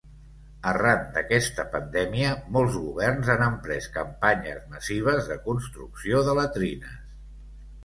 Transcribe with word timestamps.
Arran 0.69 1.01
d'aquesta 1.17 1.65
pandèmia 1.73 2.31
molts 2.55 2.79
governs 2.87 3.29
han 3.35 3.45
emprès 3.49 3.91
campanyes 3.99 4.65
massives 4.73 5.31
de 5.35 5.39
construcció 5.47 6.25
de 6.31 6.37
latrines. 6.43 6.99